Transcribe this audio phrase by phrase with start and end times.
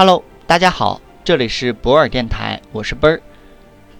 [0.00, 3.20] Hello，大家好，这里是博尔电台，我是奔儿。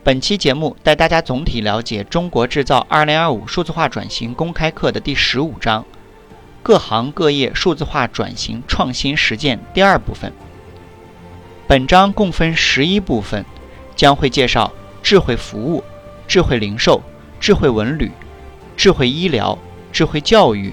[0.02, 5.84] 本期节目带大家总体了解《中国制造2025数字化转型公开课》的第十五章
[6.64, 10.32] “各行各业数字化转型创新实践”第二部分。
[11.66, 13.44] 本章共分十一部分，
[13.94, 14.72] 将会介绍
[15.02, 15.84] 智慧服务、
[16.26, 17.02] 智慧零售、
[17.38, 18.10] 智慧文旅、
[18.74, 19.58] 智慧医疗、
[19.92, 20.72] 智慧教育、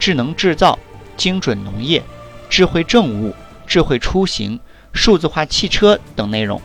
[0.00, 0.76] 智能制造、
[1.16, 2.02] 精准农业、
[2.50, 3.32] 智慧政务。
[3.74, 4.60] 智慧出行、
[4.92, 6.62] 数字化汽车等内容，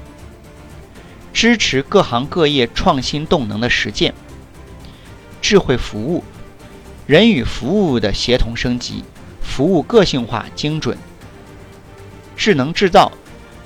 [1.34, 4.14] 支持各行各业创新动能的实践。
[5.42, 6.24] 智慧服务，
[7.08, 9.04] 人与服务的协同升级，
[9.42, 10.96] 服务个性化精准。
[12.38, 13.12] 智能制造，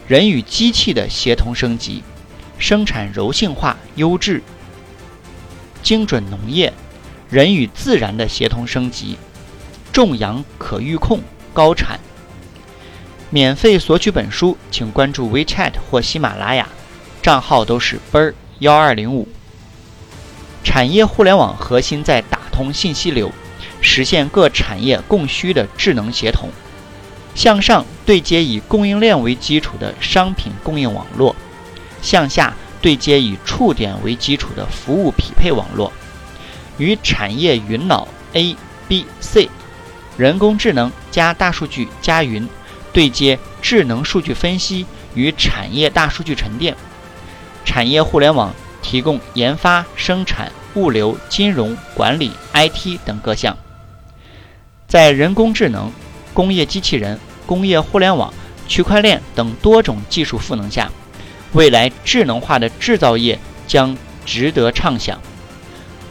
[0.07, 2.02] 人与机器的协同升级，
[2.57, 4.41] 生产柔性化优质。
[5.81, 6.71] 精准农业，
[7.30, 9.17] 人与自然的协同升级，
[9.91, 11.19] 种养可预控
[11.53, 11.99] 高产。
[13.34, 16.70] 免费索取本书，请关注 WeChat 或喜马拉雅，
[17.23, 19.28] 账号都是奔儿幺二零五。
[20.64, 23.31] 产业互联网核心在打通信息流，
[23.81, 26.50] 实现各产业供需的智能协同；
[27.34, 31.34] 向上对接以供应链为基础的商品供应网络；
[32.04, 35.92] 向下对接以触点为基础的服务匹配网络；
[36.78, 38.56] 与产业云脑 A、
[38.88, 39.50] B、C，
[40.17, 42.48] 人工智能加大数据加云。
[42.94, 46.75] 对接智能数据分析与产业大数据沉淀，
[47.66, 53.58] 产业互联网提供研发、生产、物流、金融管理、IT 等各项。
[54.88, 55.91] 在人工智能、
[56.33, 58.31] 工业机器人、工业互联网、
[58.67, 60.91] 区块链等多种技术赋能下，
[61.53, 65.19] 未来智能化的制造业将值得畅想。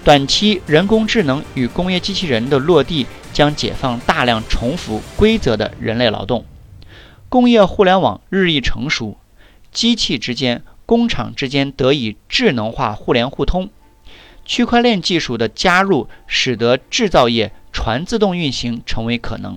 [0.04, 6.44] 短期人工智能与工业机器人的落地，将解放大量重复规则的人类劳动。
[7.32, 9.16] 工业互联网日益成熟，
[9.72, 13.70] 机器之间、工厂之间得以智能化互联互通。
[14.44, 19.56] 区块链技术的加入，使得制造业全自动运行成为可能。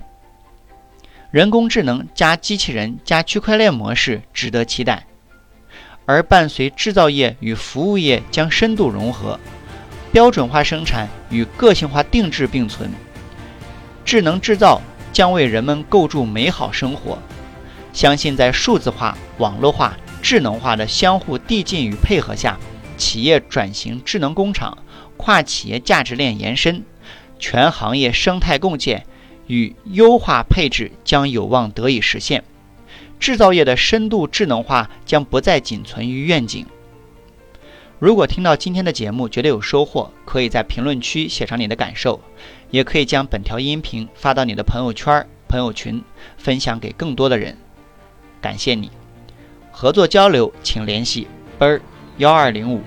[1.31, 5.05] 人工智能加机器人加区块链模式值得期待。
[6.05, 9.37] 而伴随制造业与服务业将深度融合，
[10.13, 12.89] 标准化生产与个性化定制并存，
[14.05, 14.81] 智能制造
[15.11, 17.19] 将为人们构筑美好生活。
[17.95, 22.59] 相信在数字化、网络化、智能化的相互递进与配合下，
[22.97, 24.77] 企业转型智能工厂、
[25.15, 26.83] 跨企业价值链延伸、
[27.39, 29.05] 全行业生态共建
[29.47, 32.43] 与优化配置将有望得以实现。
[33.17, 36.65] 制造业的深度智能化将不再仅存于愿景。
[37.97, 42.19] 如果听到今天的节目觉得有收获，可以在评论区写上你的感受，
[42.71, 46.03] 也可以将本条音频发到你的朋友圈、朋友群，
[46.37, 47.57] 分享给更多的人。
[48.45, 48.91] 感谢你，
[49.71, 51.81] 合作交流请联系奔儿
[52.17, 52.79] 幺二零五。